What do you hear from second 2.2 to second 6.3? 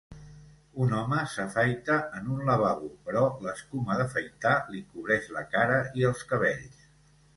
un lavabo però l'escuma d'afaitar li cobreix la cara i els